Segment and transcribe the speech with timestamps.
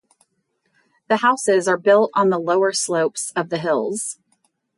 [1.09, 4.17] The houses are built on the lower slopes of the hills.